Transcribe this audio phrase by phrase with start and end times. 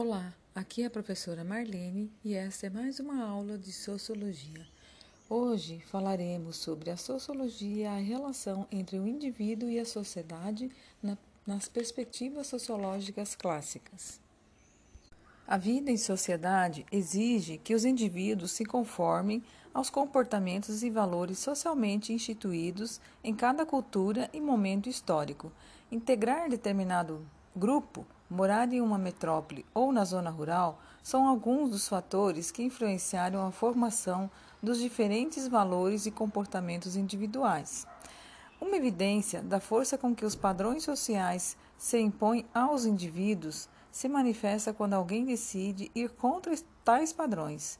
[0.00, 4.64] Olá, aqui é a professora Marlene e esta é mais uma aula de Sociologia.
[5.28, 10.70] Hoje falaremos sobre a sociologia e a relação entre o indivíduo e a sociedade
[11.02, 14.20] na, nas perspectivas sociológicas clássicas.
[15.44, 19.42] A vida em sociedade exige que os indivíduos se conformem
[19.74, 25.50] aos comportamentos e valores socialmente instituídos em cada cultura e momento histórico.
[25.90, 32.50] Integrar determinado grupo, morar em uma metrópole ou na zona rural são alguns dos fatores
[32.50, 34.30] que influenciaram a formação
[34.62, 37.86] dos diferentes valores e comportamentos individuais.
[38.60, 44.72] Uma evidência da força com que os padrões sociais se impõem aos indivíduos se manifesta
[44.74, 46.54] quando alguém decide ir contra
[46.84, 47.78] tais padrões.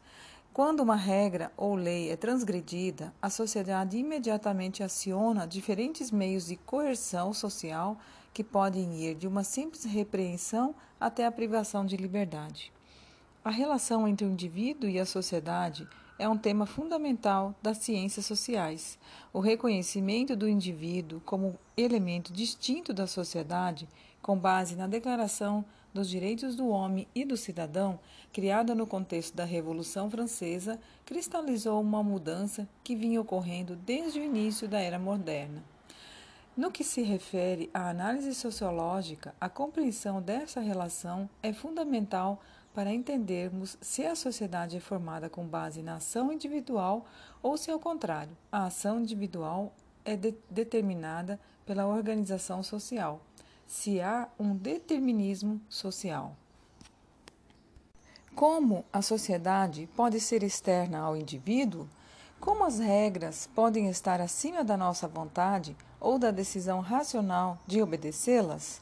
[0.53, 7.33] Quando uma regra ou lei é transgredida, a sociedade imediatamente aciona diferentes meios de coerção
[7.33, 7.99] social
[8.33, 12.73] que podem ir de uma simples repreensão até a privação de liberdade.
[13.45, 18.99] A relação entre o indivíduo e a sociedade é um tema fundamental das ciências sociais.
[19.33, 23.89] O reconhecimento do indivíduo como elemento distinto da sociedade,
[24.21, 25.65] com base na Declaração
[25.95, 27.99] dos Direitos do Homem e do Cidadão,
[28.33, 34.69] criada no contexto da Revolução Francesa, cristalizou uma mudança que vinha ocorrendo desde o início
[34.69, 35.63] da era moderna.
[36.59, 42.41] No que se refere à análise sociológica, a compreensão dessa relação é fundamental
[42.75, 47.07] para entendermos se a sociedade é formada com base na ação individual
[47.41, 49.73] ou se, ao contrário, a ação individual
[50.05, 53.21] é de determinada pela organização social,
[53.65, 56.35] se há um determinismo social.
[58.35, 61.89] Como a sociedade pode ser externa ao indivíduo,
[62.41, 68.81] como as regras podem estar acima da nossa vontade ou da decisão racional de obedecê-las?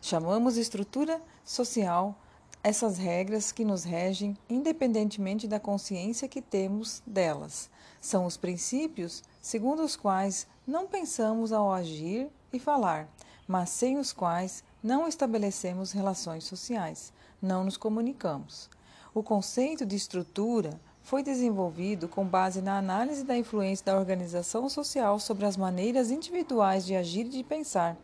[0.00, 2.16] Chamamos estrutura social
[2.62, 7.68] essas regras que nos regem independentemente da consciência que temos delas.
[8.00, 13.08] São os princípios segundo os quais não pensamos ao agir e falar,
[13.48, 18.70] mas sem os quais não estabelecemos relações sociais, não nos comunicamos.
[19.12, 25.18] O conceito de estrutura foi desenvolvido com base na análise da influência da organização social
[25.18, 27.96] sobre as maneiras individuais de agir e de pensar.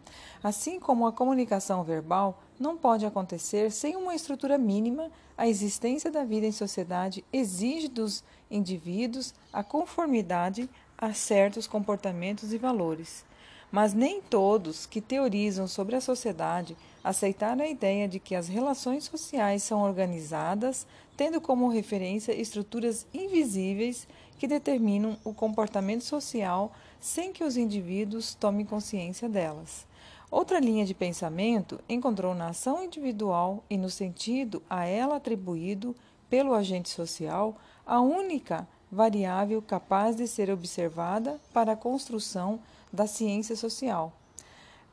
[0.42, 6.24] Assim como a comunicação verbal não pode acontecer sem uma estrutura mínima, a existência da
[6.24, 13.24] vida em sociedade exige dos indivíduos a conformidade a certos comportamentos e valores.
[13.70, 19.04] Mas nem todos que teorizam sobre a sociedade aceitaram a ideia de que as relações
[19.04, 20.86] sociais são organizadas,
[21.18, 24.06] tendo como referência estruturas invisíveis
[24.38, 29.84] que determinam o comportamento social sem que os indivíduos tomem consciência delas.
[30.30, 35.92] Outra linha de pensamento encontrou na ação individual e no sentido a ela atribuído
[36.30, 42.60] pelo agente social a única variável capaz de ser observada para a construção
[42.92, 44.12] da ciência social.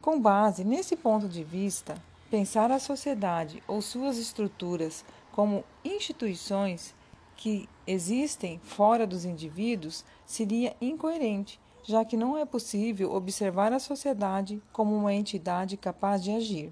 [0.02, 1.96] Com base nesse ponto de vista,
[2.32, 6.96] pensar a sociedade ou suas estruturas como instituições
[7.36, 14.64] que existem fora dos indivíduos seria incoerente, já que não é possível observar a sociedade
[14.72, 16.72] como uma entidade capaz de agir.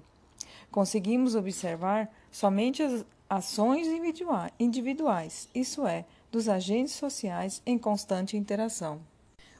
[0.70, 3.86] Conseguimos observar somente as ações
[4.58, 8.98] individuais, isso é, dos agentes sociais em constante interação.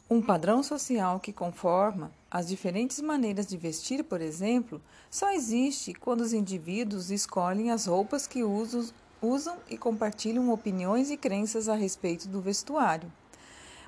[0.08, 6.22] Um padrão social que conforma as diferentes maneiras de vestir, por exemplo, só existe quando
[6.22, 8.88] os indivíduos escolhem as roupas que usam,
[9.22, 13.08] usam e compartilham opiniões e crenças a respeito do vestuário.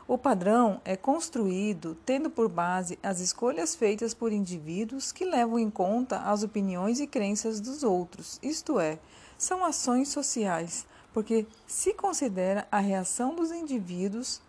[0.07, 5.69] O padrão é construído tendo por base as escolhas feitas por indivíduos que levam em
[5.69, 9.01] conta as opiniões e crenças dos outros, isto é,
[9.37, 14.41] são ações sociais, porque se considera a reação dos indivíduos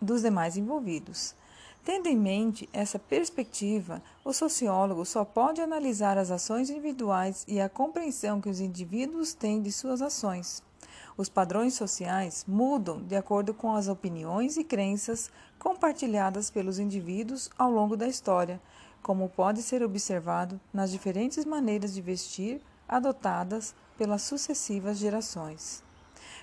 [0.00, 1.36] dos demais envolvidos.
[1.88, 7.66] Tendo em mente essa perspectiva, o sociólogo só pode analisar as ações individuais e a
[7.66, 10.62] compreensão que os indivíduos têm de suas ações.
[11.16, 17.70] Os padrões sociais mudam de acordo com as opiniões e crenças compartilhadas pelos indivíduos ao
[17.70, 18.60] longo da história,
[19.02, 25.82] como pode ser observado nas diferentes maneiras de vestir adotadas pelas sucessivas gerações.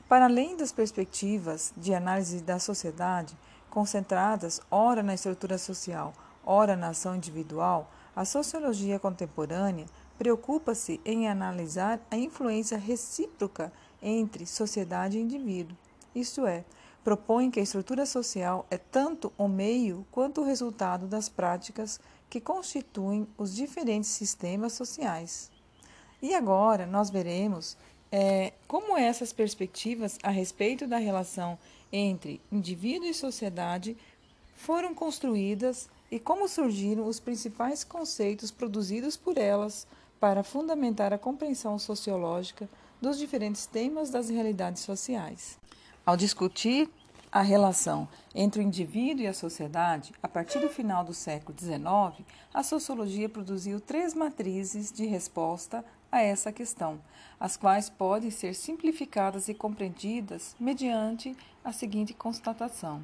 [0.09, 3.37] Para além das perspectivas de análise da sociedade,
[3.75, 6.13] concentradas ora na estrutura social,
[6.45, 9.85] ora na ação individual, a sociologia contemporânea
[10.17, 15.75] preocupa-se em analisar a influência recíproca entre sociedade e indivíduo.
[16.15, 16.63] Isto é,
[17.03, 21.99] propõe que a estrutura social é tanto o meio quanto o resultado das práticas
[22.29, 25.51] que constituem os diferentes sistemas sociais.
[26.21, 27.77] E agora nós veremos
[28.09, 31.59] é, como essas perspectivas a respeito da relação
[31.95, 33.95] entre indivíduo e sociedade
[34.53, 39.87] foram construídas e como surgiram os principais conceitos produzidos por elas
[40.19, 42.69] para fundamentar a compreensão sociológica
[43.01, 45.57] dos diferentes temas das realidades sociais.
[46.05, 46.89] Ao discutir
[47.31, 52.25] a relação entre o indivíduo e a sociedade, a partir do final do século XIX,
[52.53, 56.99] a sociologia produziu três matrizes de resposta a essa questão,
[57.39, 63.03] as quais podem ser simplificadas e compreendidas mediante a seguinte constatação.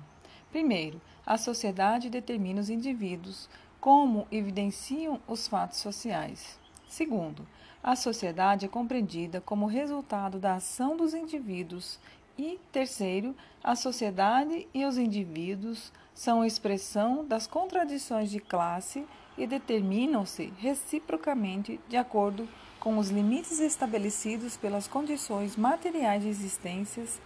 [0.51, 3.50] Primeiro, a sociedade determina os indivíduos,
[3.80, 6.59] como evidenciam os fatos sociais.
[6.88, 7.48] Segundo,
[7.81, 12.00] a sociedade é compreendida como resultado da ação dos indivíduos.
[12.38, 19.06] E, terceiro, a sociedade e os indivíduos são a expressão das contradições de classe
[19.38, 27.22] e determinam-se reciprocamente de acordo com os limites estabelecidos pelas condições materiais de existências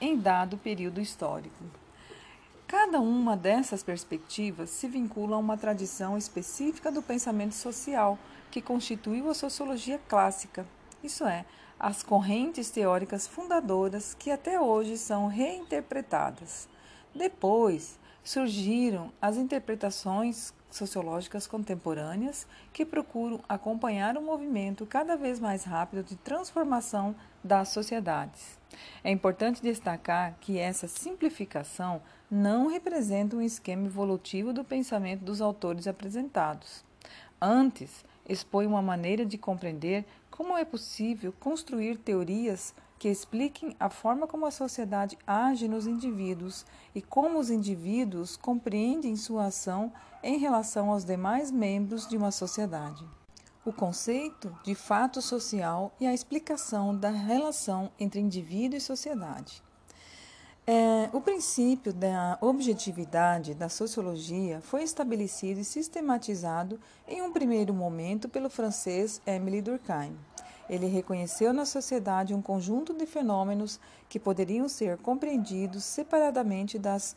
[0.00, 1.64] em dado período histórico.
[2.68, 8.16] Cada uma dessas perspectivas se vincula a uma tradição específica do pensamento social
[8.52, 10.64] que constituiu a sociologia clássica,
[11.02, 11.44] isso é,
[11.78, 16.68] as correntes teóricas fundadoras que até hoje são reinterpretadas.
[17.12, 26.02] Depois surgiram as interpretações sociológicas contemporâneas que procuram acompanhar o movimento cada vez mais rápido
[26.02, 28.58] de transformação das sociedades.
[29.02, 32.00] É importante destacar que essa simplificação
[32.30, 36.84] não representa um esquema evolutivo do pensamento dos autores apresentados.
[37.40, 44.26] Antes, expõe uma maneira de compreender como é possível construir teorias que expliquem a forma
[44.26, 49.90] como a sociedade age nos indivíduos e como os indivíduos compreendem sua ação
[50.22, 53.04] em relação aos demais membros de uma sociedade.
[53.64, 59.62] O conceito de fato social e a explicação da relação entre indivíduo e sociedade.
[60.66, 66.78] É, o princípio da objetividade da sociologia foi estabelecido e sistematizado
[67.08, 70.16] em um primeiro momento pelo francês Émile Durkheim.
[70.68, 77.16] Ele reconheceu na sociedade um conjunto de fenômenos que poderiam ser compreendidos separadamente das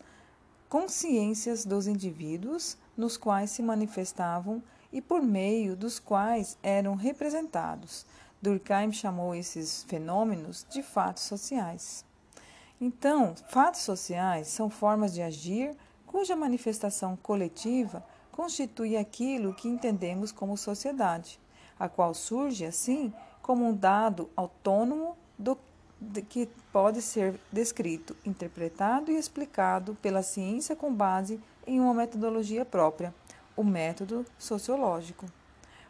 [0.68, 4.62] consciências dos indivíduos nos quais se manifestavam
[4.92, 8.06] e por meio dos quais eram representados.
[8.42, 12.06] Durkheim chamou esses fenômenos de fatos sociais.
[12.80, 15.76] Então, fatos sociais são formas de agir
[16.06, 21.40] cuja manifestação coletiva constitui aquilo que entendemos como sociedade,
[21.80, 25.58] a qual surge, assim, como um dado autônomo do,
[26.30, 33.14] que pode ser descrito, interpretado e explicado pela ciência com base em uma metodologia própria,
[33.56, 35.26] o método sociológico.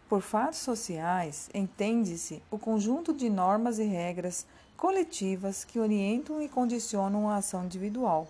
[0.07, 4.45] Por fatos sociais, entende-se o conjunto de normas e regras
[4.77, 8.27] coletivas que orientam e condicionam a ação individual.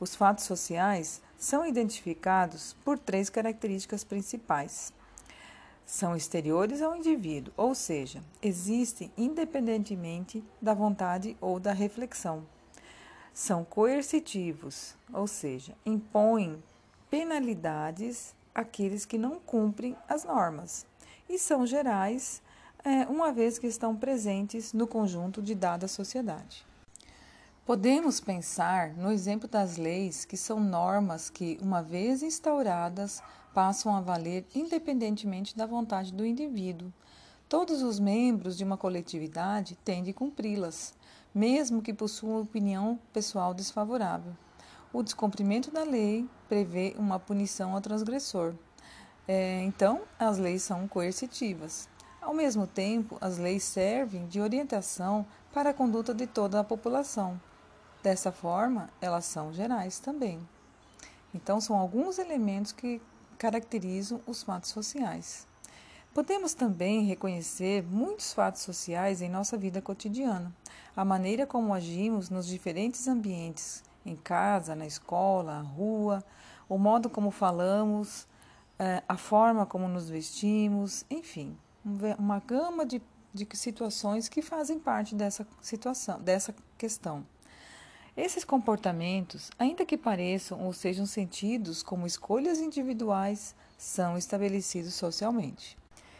[0.00, 4.92] Os fatos sociais são identificados por três características principais.
[5.84, 12.42] São exteriores ao indivíduo, ou seja, existem independentemente da vontade ou da reflexão.
[13.34, 16.62] São coercitivos, ou seja, impõem
[17.12, 20.86] penalidades àqueles que não cumprem as normas.
[21.28, 22.40] E são gerais,
[22.82, 26.64] é, uma vez que estão presentes no conjunto de dada sociedade.
[27.66, 33.22] Podemos pensar no exemplo das leis, que são normas que, uma vez instauradas,
[33.52, 36.90] passam a valer independentemente da vontade do indivíduo.
[37.46, 40.94] Todos os membros de uma coletividade têm de cumpri-las,
[41.34, 44.32] mesmo que possuam opinião pessoal desfavorável.
[44.92, 48.54] O descumprimento da lei prevê uma punição ao transgressor.
[49.26, 51.88] É, então, as leis são coercitivas.
[52.20, 57.40] Ao mesmo tempo, as leis servem de orientação para a conduta de toda a população.
[58.02, 60.46] Dessa forma, elas são gerais também.
[61.34, 63.00] Então, são alguns elementos que
[63.38, 65.46] caracterizam os fatos sociais.
[66.12, 70.54] Podemos também reconhecer muitos fatos sociais em nossa vida cotidiana.
[70.94, 76.24] A maneira como agimos nos diferentes ambientes, em casa, na escola, na rua,
[76.68, 78.26] o modo como falamos,
[78.78, 81.56] eh, a forma como nos vestimos, enfim
[82.18, 83.02] uma gama de,
[83.34, 87.26] de situações que fazem parte dessa situação, dessa questão.
[88.16, 95.78] Esses comportamentos, ainda que pareçam ou sejam sentidos como escolhas individuais, são estabelecidos socialmente.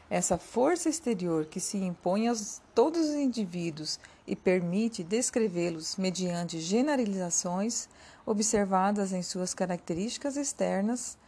[0.08, 2.34] Essa força exterior que se impõe a
[2.74, 7.88] todos os indivíduos e permite descrevê-los mediante generalizações
[8.24, 11.18] observadas em suas características externas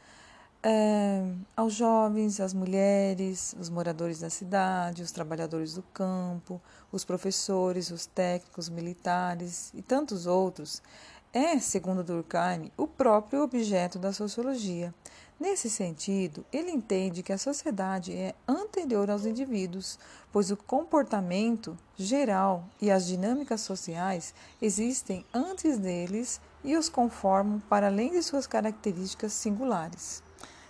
[0.66, 1.22] é,
[1.54, 6.58] aos jovens, às mulheres, os moradores da cidade, os trabalhadores do campo,
[6.90, 10.82] os professores, os técnicos, militares e tantos outros,
[11.34, 14.94] é, segundo Durkheim, o próprio objeto da sociologia.
[15.38, 19.98] Nesse sentido, ele entende que a sociedade é anterior aos indivíduos,
[20.32, 27.88] pois o comportamento geral e as dinâmicas sociais existem antes deles e os conformam para
[27.88, 30.22] além de suas características singulares.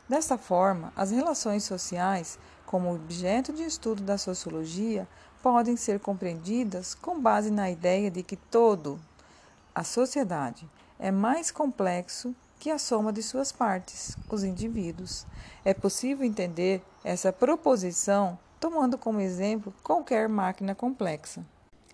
[0.09, 5.07] Desta forma, as relações sociais, como objeto de estudo da sociologia,
[5.43, 8.99] podem ser compreendidas com base na ideia de que todo,
[9.75, 10.69] a sociedade,
[10.99, 15.27] é mais complexo que a soma de suas partes, os indivíduos.
[15.67, 21.45] É possível entender essa proposição tomando como exemplo qualquer máquina complexa.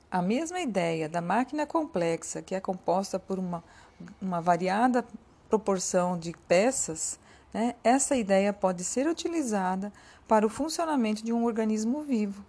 [0.08, 3.64] A mesma ideia da máquina complexa, que é composta por uma,
[4.22, 5.04] uma variada
[5.48, 7.18] proporção de peças,
[7.52, 7.74] né?
[7.82, 9.92] Essa ideia pode ser utilizada
[10.28, 12.44] para o funcionamento de um organismo vivo.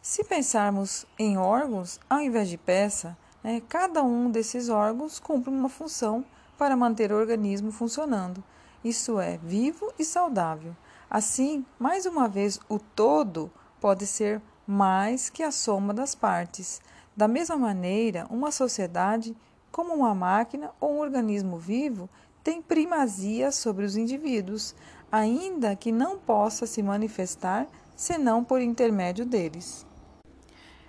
[0.00, 5.68] Se pensarmos em órgãos, ao invés de peça, né, cada um desses órgãos cumpre uma
[5.68, 6.24] função
[6.56, 8.42] para manter o organismo funcionando,
[8.84, 10.76] isso é, vivo e saudável.
[11.10, 16.80] Assim, mais uma vez, o todo pode ser mais que a soma das partes.
[17.16, 19.36] Da mesma maneira, uma sociedade,
[19.70, 22.08] como uma máquina ou um organismo vivo,
[22.42, 24.74] tem primazia sobre os indivíduos,
[25.10, 29.86] ainda que não possa se manifestar senão por intermédio deles.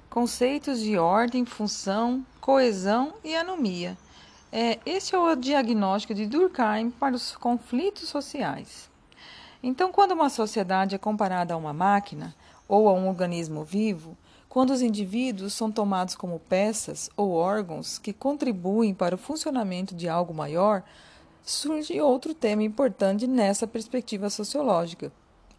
[0.10, 3.98] Conceitos de ordem, função, coesão e anomia.
[4.58, 8.90] É, esse é o diagnóstico de Durkheim para os conflitos sociais.
[9.62, 12.34] Então, quando uma sociedade é comparada a uma máquina
[12.66, 14.16] ou a um organismo vivo,
[14.48, 20.08] quando os indivíduos são tomados como peças ou órgãos que contribuem para o funcionamento de
[20.08, 20.84] algo maior,
[21.44, 25.12] surge outro tema importante nessa perspectiva sociológica,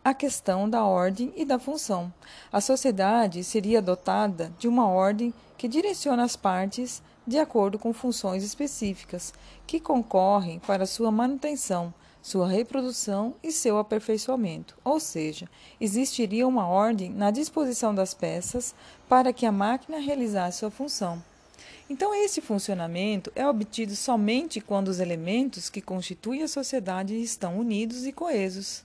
[0.03, 2.11] a questão da ordem e da função.
[2.51, 8.45] A sociedade seria dotada de uma ordem que direciona as partes de acordo com funções
[8.45, 9.35] específicas,
[9.67, 11.93] que concorrem para sua manutenção,
[12.23, 14.77] sua reprodução e seu aperfeiçoamento.
[14.85, 15.49] Ou seja,
[15.81, 18.75] existiria uma ordem na disposição das peças
[19.09, 21.23] para que a máquina realizasse sua função.
[21.89, 28.07] Então, esse funcionamento é obtido somente quando os elementos que constituem a sociedade estão unidos
[28.07, 28.85] e coesos.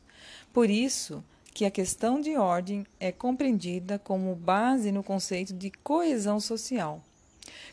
[0.53, 6.39] Por isso que a questão de ordem é compreendida como base no conceito de coesão
[6.39, 7.01] social.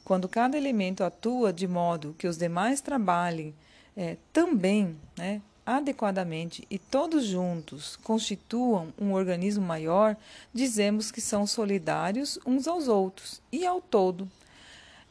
[0.04, 3.54] Quando cada elemento atua de modo que os demais trabalhem
[3.96, 10.16] é, também né, adequadamente e todos juntos constituam um organismo maior,
[10.54, 14.26] dizemos que são solidários uns aos outros e ao todo.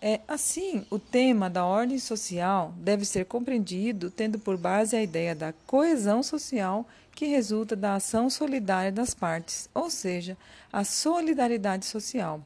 [0.01, 5.35] É, assim, o tema da ordem social deve ser compreendido tendo por base a ideia
[5.35, 10.37] da coesão social que resulta da ação solidária das partes, ou seja,
[10.71, 12.43] a solidariedade social.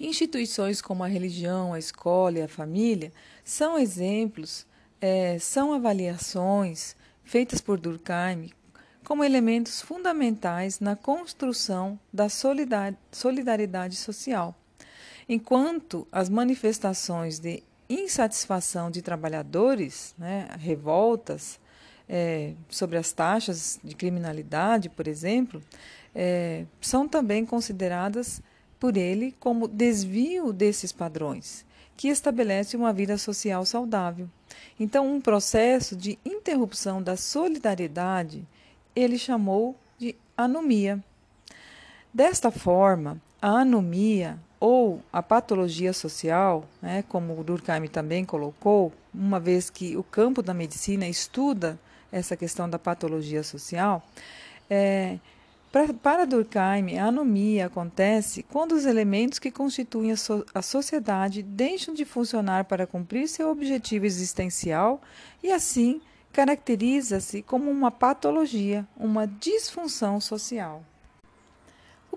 [0.00, 3.12] Instituições como a religião, a escola e a família
[3.44, 4.66] são exemplos,
[5.00, 8.50] é, são avaliações feitas por Durkheim
[9.04, 14.54] como elementos fundamentais na construção da solidariedade social.
[15.26, 21.58] Enquanto as manifestações de insatisfação de trabalhadores, né, revoltas
[22.06, 25.62] é, sobre as taxas de criminalidade, por exemplo,
[26.14, 28.42] é, são também consideradas
[28.78, 31.64] por ele como desvio desses padrões,
[31.96, 34.28] que estabelece uma vida social saudável.
[34.78, 38.46] Então, um processo de interrupção da solidariedade
[38.94, 41.02] ele chamou de anomia.
[42.12, 49.70] Desta forma, a anomia ou a patologia social, né, como Durkheim também colocou, uma vez
[49.70, 51.78] que o campo da medicina estuda
[52.10, 54.02] essa questão da patologia social,
[54.68, 55.18] é,
[55.70, 61.92] para Durkheim, a anomia acontece quando os elementos que constituem a, so, a sociedade deixam
[61.92, 65.00] de funcionar para cumprir seu objetivo existencial
[65.42, 66.00] e, assim,
[66.32, 70.82] caracteriza-se como uma patologia, uma disfunção social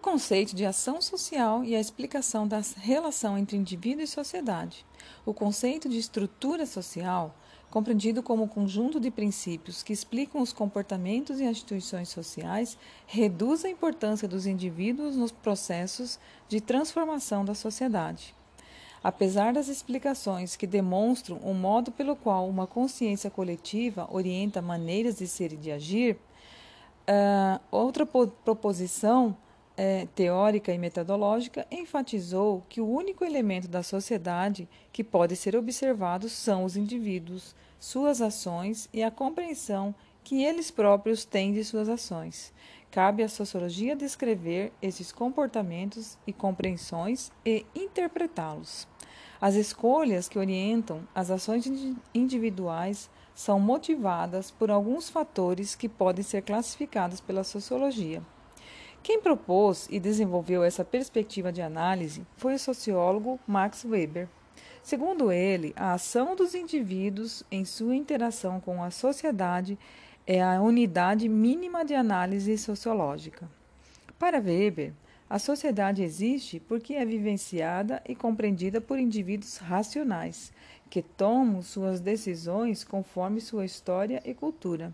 [0.02, 4.84] conceito de ação social e a explicação da relação entre indivíduo e sociedade.
[5.26, 7.36] O conceito de estrutura social,
[7.72, 14.28] compreendido como conjunto de princípios que explicam os comportamentos e instituições sociais, reduz a importância
[14.28, 18.36] dos indivíduos nos processos de transformação da sociedade.
[19.02, 25.26] Apesar das explicações que demonstram o modo pelo qual uma consciência coletiva orienta maneiras de
[25.26, 26.18] ser e de agir,
[27.08, 29.36] uh, outra proposição
[29.84, 36.30] é, teórica e metodológica, enfatizou que o único elemento da sociedade que pode ser observado
[36.30, 42.54] são os indivíduos, suas ações e a compreensão que eles próprios têm de suas ações.
[42.92, 48.88] Cabe à sociologia descrever esses comportamentos e compreensões e interpretá-los.
[49.42, 51.66] As escolhas que orientam as ações
[52.14, 58.22] individuais são motivadas por alguns fatores que podem ser classificados pela sociologia.
[59.04, 64.30] Quem propôs e desenvolveu essa perspectiva de análise foi o sociólogo Max Weber.
[64.84, 69.78] Segundo ele, a ação dos indivíduos em sua interação com a sociedade
[70.28, 73.50] é a unidade mínima de análise sociológica.
[74.20, 74.94] Para Weber,
[75.28, 80.54] a sociedade existe porque é vivenciada e compreendida por indivíduos racionais,
[80.92, 84.94] que tomam suas decisões conforme sua história e cultura.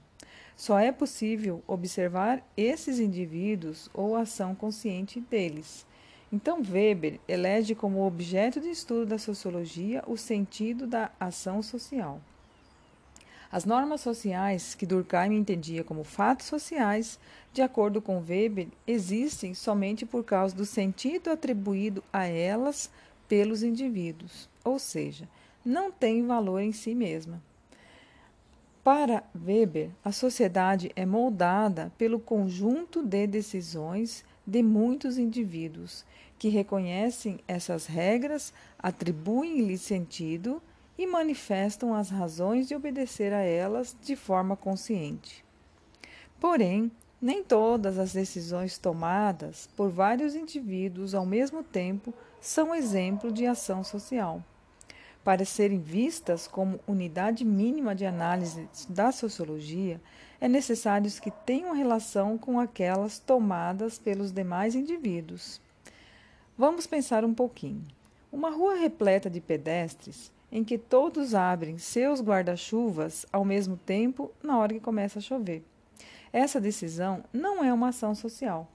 [0.57, 5.85] Só é possível observar esses indivíduos ou a ação consciente deles.
[6.33, 12.19] Então, Weber elege como objeto de estudo da sociologia o sentido da ação social.
[13.51, 17.19] As normas sociais, que Durkheim entendia como fatos sociais,
[17.53, 22.89] de acordo com Weber, existem somente por causa do sentido atribuído a elas
[23.27, 25.29] pelos indivíduos, ou seja,
[25.63, 27.41] não têm valor em si mesma.
[28.87, 36.05] Para Weber, a sociedade é moldada pelo conjunto de decisões de muitos indivíduos
[36.39, 40.61] que reconhecem essas regras, atribuem-lhes sentido
[40.97, 45.43] e manifestam as razões de obedecer a elas de forma consciente.
[46.39, 46.89] Porém,
[47.21, 53.83] nem todas as decisões tomadas por vários indivíduos ao mesmo tempo são exemplo de ação
[53.83, 54.41] social.
[55.27, 59.99] Para serem vistas como unidade mínima de análise da sociologia,
[60.39, 65.59] é necessário que tenham relação com aquelas tomadas pelos demais indivíduos.
[66.57, 67.83] Vamos pensar um pouquinho.
[68.31, 74.57] Uma rua repleta de pedestres em que todos abrem seus guarda-chuvas ao mesmo tempo na
[74.57, 75.61] hora que começa a chover.
[76.31, 78.65] Essa decisão não é uma ação social.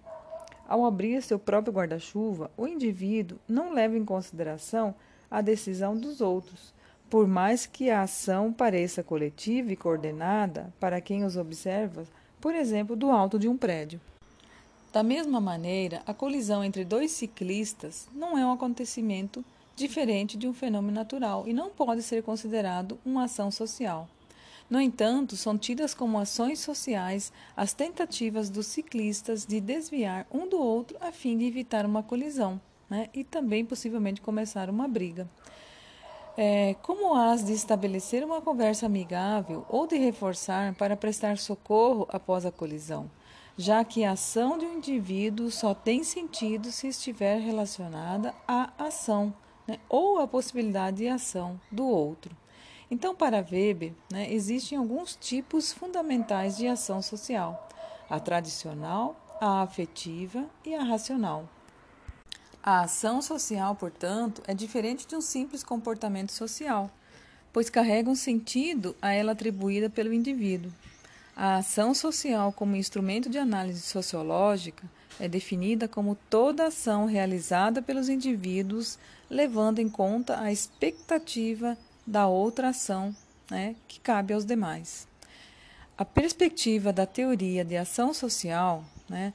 [0.69, 4.95] Ao abrir seu próprio guarda-chuva, o indivíduo não leva em consideração
[5.33, 6.75] a decisão dos outros,
[7.09, 12.05] por mais que a ação pareça coletiva e coordenada para quem os observa,
[12.39, 13.99] por exemplo, do alto de um prédio.
[14.93, 19.43] Da mesma maneira, a colisão entre dois ciclistas não é um acontecimento
[19.75, 24.07] diferente de um fenômeno natural e não pode ser considerado uma ação social.
[24.69, 30.59] No entanto, são tidas como ações sociais as tentativas dos ciclistas de desviar um do
[30.59, 32.61] outro a fim de evitar uma colisão
[32.93, 35.27] né, e também possivelmente começar uma briga.
[36.37, 42.45] É, como as de estabelecer uma conversa amigável ou de reforçar para prestar socorro após
[42.45, 43.11] a colisão,
[43.57, 49.33] já que a ação de um indivíduo só tem sentido se estiver relacionada à ação
[49.67, 52.37] né, ou a possibilidade de ação do outro.
[52.91, 57.69] Então, para Weber, né, existem alguns tipos fundamentais de ação social:
[58.11, 61.49] a tradicional, a afetiva e a racional.
[62.65, 66.89] A ação social, portanto, é diferente de um simples comportamento social,
[67.53, 70.71] pois carrega um sentido a ela atribuída pelo indivíduo.
[71.35, 78.09] A ação social, como instrumento de análise sociológica, é definida como toda ação realizada pelos
[78.09, 78.97] indivíduos
[79.29, 83.15] levando em conta a expectativa da outra ação
[83.51, 85.09] né, que cabe aos demais.
[85.99, 89.33] A perspectiva da teoria de ação social, né,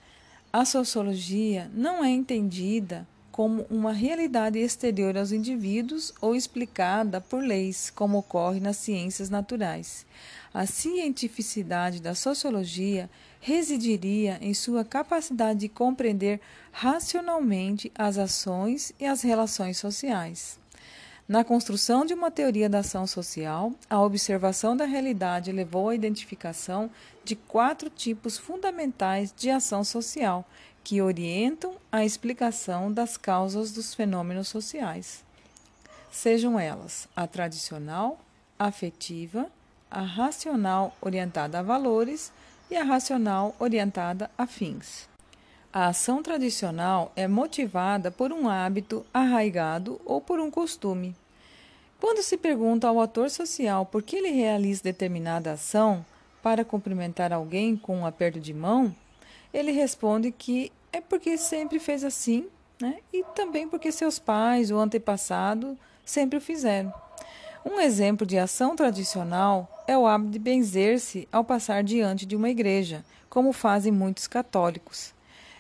[0.52, 3.06] a sociologia não é entendida
[3.38, 10.08] como uma realidade exterior aos indivíduos ou explicada por leis, como ocorre nas ciências naturais.
[10.52, 13.08] A cientificidade da sociologia
[13.40, 20.58] residiria em sua capacidade de compreender racionalmente as ações e as relações sociais.
[21.28, 26.90] Na construção de uma teoria da ação social, a observação da realidade levou à identificação
[27.24, 30.44] de quatro tipos fundamentais de ação social
[30.88, 35.22] que orientam a explicação das causas dos fenômenos sociais.
[36.10, 38.18] Sejam elas a tradicional,
[38.58, 39.52] a afetiva,
[39.92, 42.32] a racional orientada a valores
[42.72, 45.10] e a racional orientada a fins.
[45.74, 51.14] A ação tradicional é motivada por um hábito arraigado ou por um costume.
[52.00, 56.06] Quando se pergunta ao ator social por que ele realiza determinada ação
[56.42, 58.96] para cumprimentar alguém com um aperto de mão,
[59.54, 62.48] ele responde que é porque sempre fez assim,
[62.82, 62.98] né?
[63.12, 66.94] e também porque seus pais ou antepassados sempre o fizeram.
[67.66, 72.50] Um exemplo de ação tradicional é o hábito de benzer-se ao passar diante de uma
[72.50, 75.14] igreja, como fazem muitos católicos.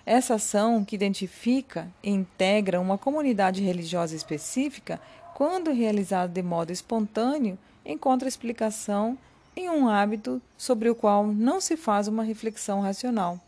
[0.05, 5.01] Essa ação, que identifica e integra uma comunidade religiosa específica,
[5.33, 9.17] quando realizada de modo espontâneo, encontra explicação
[9.53, 13.39] em um hábito sobre o qual não se faz uma reflexão racional.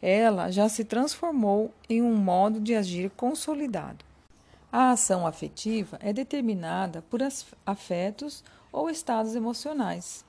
[0.00, 4.04] Ela já se transformou em um modo de agir consolidado.
[4.70, 7.20] A ação afetiva é determinada por
[7.64, 10.24] afetos ou estados emocionais.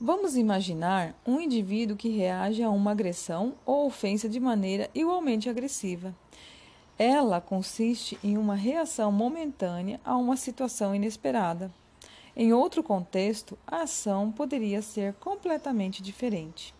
[0.00, 6.14] Vamos imaginar um indivíduo que reage a uma agressão ou ofensa de maneira igualmente agressiva.
[6.98, 11.70] Ela consiste em uma reação momentânea a uma situação inesperada.
[12.36, 16.74] Em outro contexto, a ação poderia ser completamente diferente.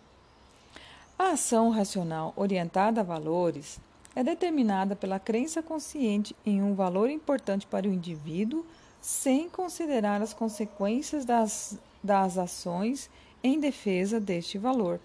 [1.20, 3.78] A ação racional orientada a valores
[4.16, 8.64] é determinada pela crença consciente em um valor importante para o indivíduo,
[9.02, 13.10] sem considerar as consequências das, das ações
[13.44, 14.98] em defesa deste valor.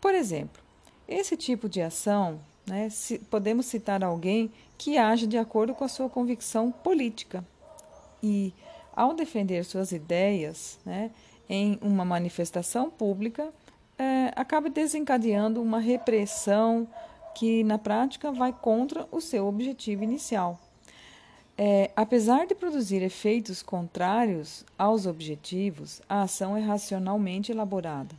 [0.00, 0.62] Por exemplo,
[1.06, 2.88] esse tipo de ação, né,
[3.28, 7.44] podemos citar alguém que age de acordo com a sua convicção política
[8.22, 8.54] e
[8.96, 11.10] ao defender suas ideias né,
[11.46, 13.52] em uma manifestação pública,
[14.00, 16.88] é, acaba desencadeando uma repressão
[17.34, 20.58] que, na prática, vai contra o seu objetivo inicial.
[21.58, 28.14] É, apesar de produzir efeitos contrários aos objetivos, a ação é racionalmente elaborada.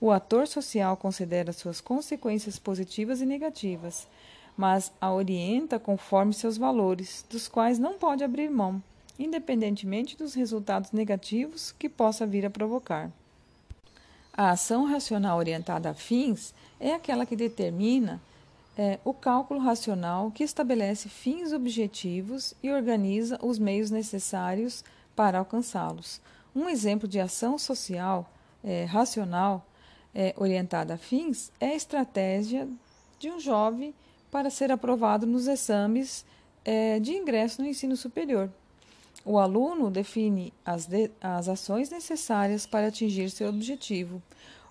[0.00, 4.08] O ator social considera suas consequências positivas e negativas,
[4.56, 8.82] mas a orienta conforme seus valores, dos quais não pode abrir mão
[9.18, 13.10] independentemente dos resultados negativos que possa vir a provocar.
[14.40, 18.18] A ação racional orientada a fins é aquela que determina
[18.74, 24.82] é, o cálculo racional que estabelece fins objetivos e organiza os meios necessários
[25.14, 26.22] para alcançá-los.
[26.56, 28.32] Um exemplo de ação social
[28.64, 29.62] é, racional
[30.14, 32.66] é, orientada a fins é a estratégia
[33.18, 33.94] de um jovem
[34.30, 36.24] para ser aprovado nos exames
[36.64, 38.50] é, de ingresso no ensino superior.
[39.24, 44.22] O aluno define as, de, as ações necessárias para atingir seu objetivo,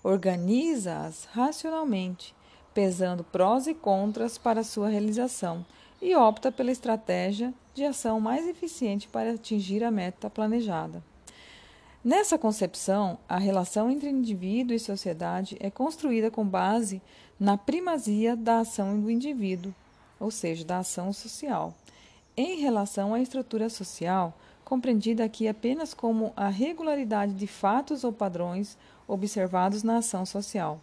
[0.02, 2.34] organiza-as racionalmente,
[2.74, 5.64] pesando prós e contras para sua realização,
[6.02, 11.02] e opta pela estratégia de ação mais eficiente para atingir a meta planejada.
[12.02, 17.00] Nessa concepção, a relação entre indivíduo e sociedade é construída com base
[17.38, 19.72] na primazia da ação do indivíduo,
[20.18, 21.74] ou seja, da ação social
[22.40, 24.32] em relação à estrutura social,
[24.64, 30.80] compreendida aqui apenas como a regularidade de fatos ou padrões observados na ação social.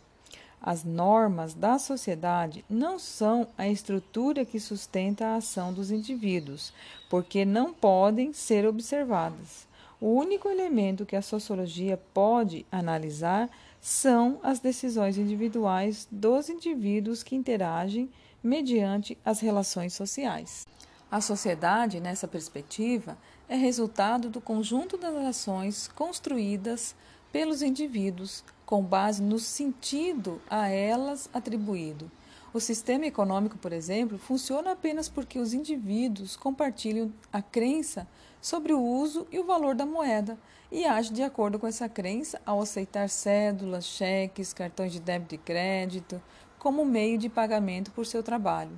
[0.62, 6.72] As normas da sociedade não são a estrutura que sustenta a ação dos indivíduos,
[7.10, 9.68] porque não podem ser observadas.
[10.00, 13.50] O único elemento que a sociologia pode analisar
[13.82, 18.12] são as decisões individuais dos indivíduos que interagem
[18.44, 20.68] mediante as relações sociais.
[21.10, 23.18] A sociedade, nessa perspectiva,
[23.48, 26.94] é resultado do conjunto das ações construídas
[27.32, 32.12] pelos indivíduos com base no sentido a elas atribuído.
[32.54, 38.06] O sistema econômico, por exemplo, funciona apenas porque os indivíduos compartilham a crença
[38.42, 40.38] sobre o uso e o valor da moeda
[40.70, 45.38] e agem de acordo com essa crença ao aceitar cédulas, cheques, cartões de débito e
[45.38, 46.22] crédito
[46.60, 48.78] como meio de pagamento por seu trabalho.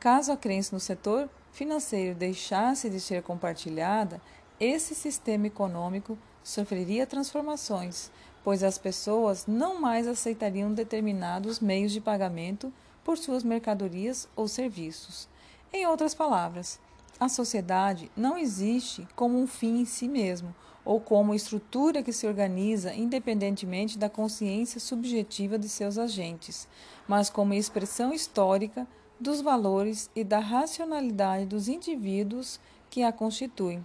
[0.00, 1.28] Caso a crença no setor
[1.58, 4.22] financeiro deixasse de ser compartilhada,
[4.60, 8.12] esse sistema econômico sofreria transformações,
[8.44, 15.28] pois as pessoas não mais aceitariam determinados meios de pagamento por suas mercadorias ou serviços.
[15.72, 16.78] Em outras palavras,
[17.18, 22.28] a sociedade não existe como um fim em si mesmo ou como estrutura que se
[22.28, 26.68] organiza independentemente da consciência subjetiva de seus agentes,
[27.08, 28.86] mas como expressão histórica
[29.20, 33.84] dos valores e da racionalidade dos indivíduos que a constituem.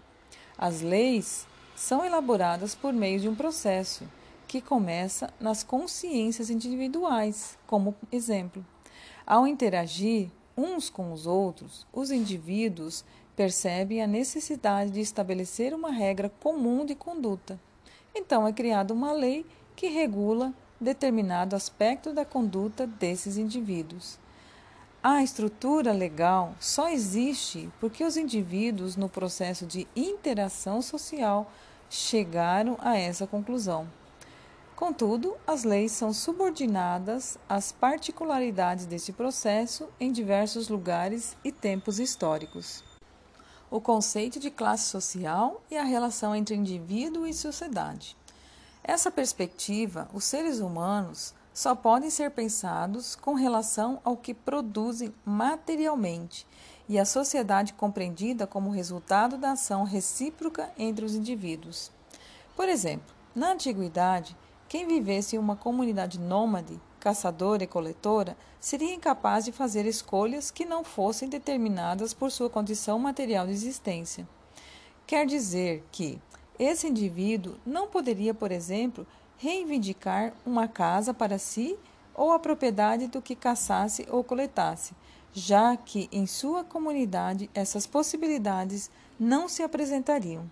[0.58, 4.08] As leis são elaboradas por meio de um processo
[4.48, 8.64] que começa nas consciências individuais, como exemplo.
[9.26, 13.04] Ao interagir uns com os outros, os indivíduos
[13.36, 17.60] percebem a necessidade de estabelecer uma regra comum de conduta.
[18.14, 19.44] Então é criada uma lei
[19.76, 24.20] que regula determinado aspecto da conduta desses indivíduos.
[25.06, 31.52] A estrutura legal só existe porque os indivíduos, no processo de interação social,
[31.90, 33.86] chegaram a essa conclusão.
[34.78, 42.82] Contudo, as leis são subordinadas às particularidades deste processo em diversos lugares e tempos históricos.
[43.70, 48.16] O conceito de classe social e a relação entre indivíduo e sociedade.
[48.82, 56.48] Essa perspectiva, os seres humanos só podem ser pensados com relação ao que produzem materialmente
[56.90, 61.92] e a sociedade compreendida como resultado da ação recíproca entre os indivíduos.
[62.56, 64.38] Por exemplo, Na antiguidade,
[64.70, 70.66] quem vivesse em uma comunidade nômade, caçadora e coletora, seria incapaz de fazer escolhas que
[70.66, 74.28] não fossem determinadas por sua condição material de existência.
[75.08, 76.22] Quer dizer que
[76.60, 79.08] esse indivíduo não poderia, por exemplo,
[79.44, 81.78] reivindicar uma casa para si
[82.16, 84.94] ou a propriedade do que caçasse ou coletasse,
[85.34, 90.50] já que em sua comunidade essas possibilidades não se apresentariam.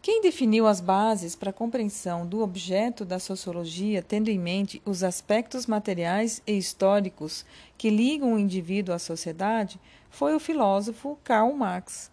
[0.00, 5.02] Quem definiu as bases para a compreensão do objeto da sociologia, tendo em mente os
[5.02, 7.44] aspectos materiais e históricos
[7.76, 12.08] que ligam o indivíduo à sociedade, foi o filósofo Karl Marx.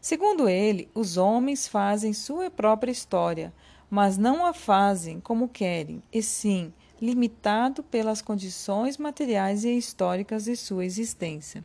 [0.00, 3.52] Segundo ele, os homens fazem sua própria história,
[3.90, 10.56] mas não a fazem como querem, e sim limitado pelas condições materiais e históricas de
[10.56, 11.64] sua existência.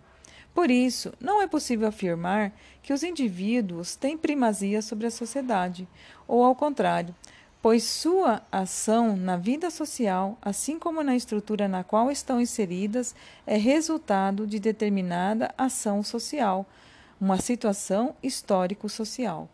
[0.54, 5.88] Por isso, não é possível afirmar que os indivíduos têm primazia sobre a sociedade,
[6.28, 7.16] ou ao contrário,
[7.60, 13.16] pois sua ação na vida social, assim como na estrutura na qual estão inseridas,
[13.48, 16.68] é resultado de determinada ação social,
[17.20, 19.50] uma situação histórico-social.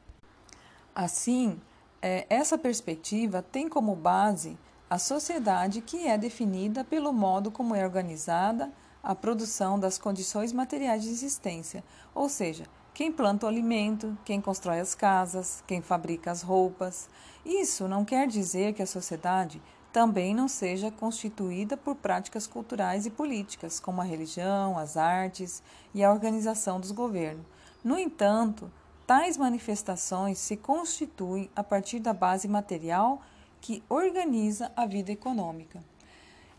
[0.93, 1.57] Assim,
[2.01, 4.57] é, essa perspectiva tem como base
[4.89, 8.71] a sociedade que é definida pelo modo como é organizada
[9.03, 11.83] a produção das condições materiais de existência,
[12.13, 17.07] ou seja, quem planta o alimento, quem constrói as casas, quem fabrica as roupas.
[17.45, 19.61] Isso não quer dizer que a sociedade
[19.93, 26.03] também não seja constituída por práticas culturais e políticas, como a religião, as artes e
[26.03, 27.45] a organização dos governos.
[27.83, 28.69] No entanto,
[29.09, 33.19] tais manifestações se constituem a partir da base material
[33.59, 35.83] que organiza a vida econômica.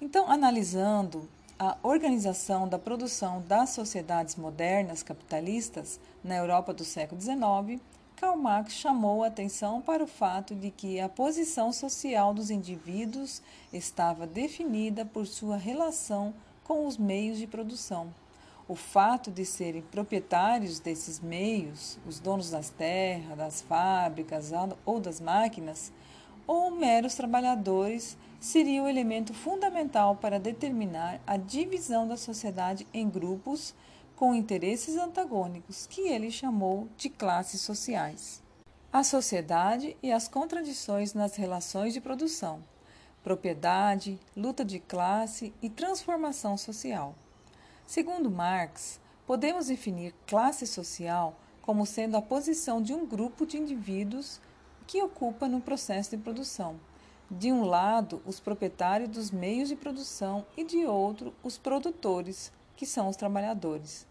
[0.01, 7.81] Então, analisando a organização da produção das sociedades modernas capitalistas na Europa do século XIX,
[8.17, 13.41] Karl Marx chamou a atenção para o fato de que a posição social dos indivíduos
[13.73, 16.35] estava definida por sua relação
[16.65, 18.13] com os meios de produção.
[18.71, 24.53] O fato de serem proprietários desses meios, os donos das terras, das fábricas
[24.87, 25.93] ou das máquinas,
[26.47, 33.75] ou meros trabalhadores, seria o elemento fundamental para determinar a divisão da sociedade em grupos
[34.15, 38.41] com interesses antagônicos, que ele chamou de classes sociais.
[38.93, 42.63] A sociedade e as contradições nas relações de produção,
[43.21, 47.17] propriedade, luta de classe e transformação social.
[47.91, 54.41] Segundo Marx, podemos definir classe social como sendo a posição de um grupo de indivíduos
[54.87, 56.79] que ocupa no processo de produção
[57.29, 62.87] de um lado, os proprietários dos meios de produção e de outro, os produtores, que
[62.87, 64.07] são os trabalhadores.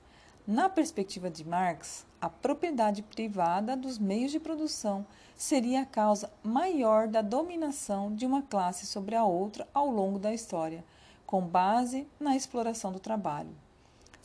[0.45, 7.07] Na perspectiva de Marx, a propriedade privada dos meios de produção seria a causa maior
[7.07, 10.83] da dominação de uma classe sobre a outra ao longo da história,
[11.25, 13.55] com base na exploração do trabalho.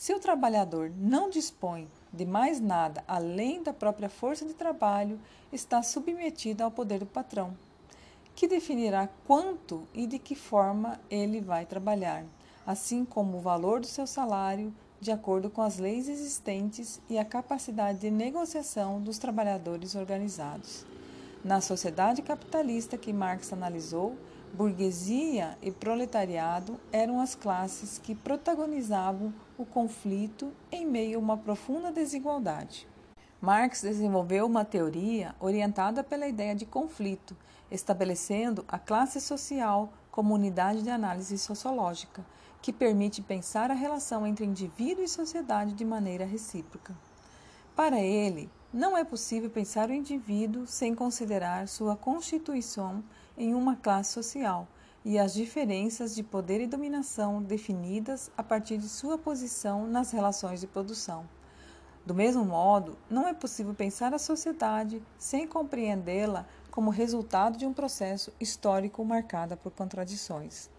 [0.05, 5.19] Se o trabalhador não dispõe de mais nada além da própria força de trabalho,
[5.51, 7.57] está submetido ao poder do patrão
[8.35, 12.23] que definirá quanto e de que forma ele vai trabalhar,
[12.67, 17.25] assim como o valor do seu salário, de acordo com as leis existentes e a
[17.25, 20.85] capacidade de negociação dos trabalhadores organizados.
[21.43, 24.19] Na sociedade capitalista que Marx analisou,
[24.55, 31.91] burguesia e proletariado eram as classes que protagonizavam o conflito em meio a uma profunda
[31.91, 32.87] desigualdade.
[33.41, 37.37] Marx desenvolveu uma teoria orientada pela ideia de conflito,
[37.69, 42.25] estabelecendo a classe social como unidade de análise sociológica,
[42.63, 46.97] que permite pensar a relação entre indivíduo e sociedade de maneira recíproca.
[47.75, 53.03] Para ele, não é possível pensar o indivíduo sem considerar sua constituição
[53.37, 54.69] em uma classe social
[55.05, 60.61] e as diferenças de poder e dominação definidas a partir de sua posição nas relações
[60.61, 61.29] de produção.
[62.07, 67.73] Do mesmo modo, não é possível pensar a sociedade sem compreendê-la como resultado de um
[67.73, 70.71] processo histórico marcado por contradições.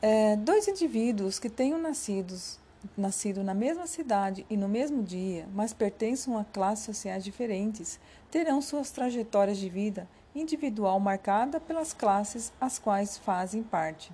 [0.00, 2.58] É, dois indivíduos que tenham nascidos,
[2.96, 7.98] nascido na mesma cidade e no mesmo dia, mas pertençam a classes sociais diferentes,
[8.30, 10.08] terão suas trajetórias de vida
[10.40, 14.12] individual marcada pelas classes às quais fazem parte.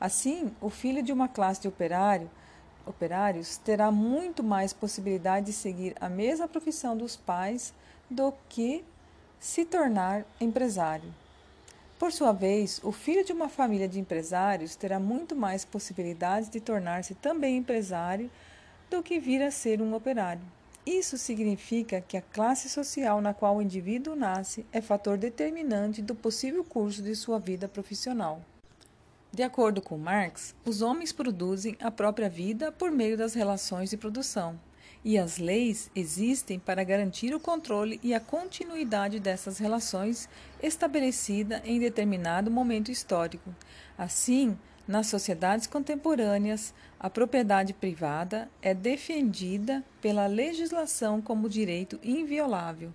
[0.00, 2.30] Assim, o filho de uma classe de operário
[2.86, 7.72] operários terá muito mais possibilidade de seguir a mesma profissão dos pais
[8.08, 8.84] do que
[9.38, 11.14] se tornar empresário.
[11.98, 16.60] Por sua vez, o filho de uma família de empresários terá muito mais possibilidades de
[16.60, 18.30] tornar-se também empresário
[18.88, 20.42] do que vir a ser um operário.
[20.86, 26.14] Isso significa que a classe social na qual o indivíduo nasce é fator determinante do
[26.14, 28.40] possível curso de sua vida profissional.
[29.32, 33.96] De acordo com Marx, os homens produzem a própria vida por meio das relações de
[33.96, 34.58] produção,
[35.04, 40.28] e as leis existem para garantir o controle e a continuidade dessas relações
[40.62, 43.54] estabelecida em determinado momento histórico.
[43.96, 44.58] Assim,
[44.90, 52.92] nas sociedades contemporâneas, a propriedade privada é defendida pela legislação como direito inviolável.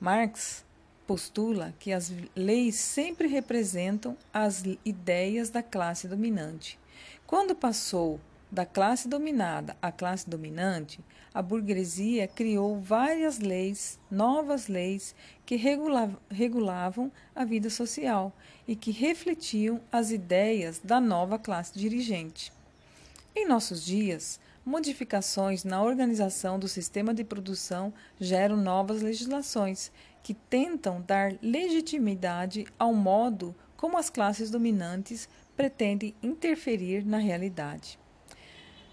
[0.00, 0.64] Marx
[1.06, 6.78] postula que as leis sempre representam as ideias da classe dominante.
[7.26, 8.18] Quando passou
[8.50, 10.98] da classe dominada à classe dominante,
[11.38, 15.14] a burguesia criou várias leis, novas leis,
[15.46, 18.32] que regulavam a vida social
[18.66, 22.52] e que refletiam as ideias da nova classe dirigente.
[23.36, 29.92] Em nossos dias, modificações na organização do sistema de produção geram novas legislações
[30.24, 37.96] que tentam dar legitimidade ao modo como as classes dominantes pretendem interferir na realidade.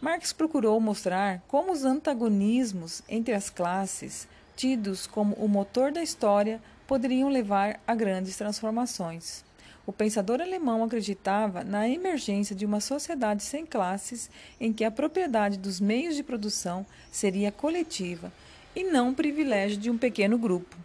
[0.06, 6.62] Marx procurou mostrar como os antagonismos entre as classes, tidos como o motor da história,
[6.86, 9.44] poderiam levar a grandes transformações.
[9.84, 14.30] O pensador alemão acreditava na emergência de uma sociedade sem classes
[14.62, 18.32] em que a propriedade dos meios de produção seria coletiva
[18.76, 20.78] e não privilégio de um pequeno grupo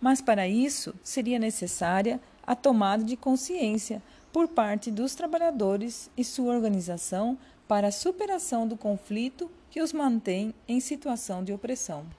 [0.00, 6.54] mas para isso seria necessária a tomada de consciência por parte dos trabalhadores e sua
[6.54, 12.06] organização para a superação do conflito que os mantém em situação de opressão.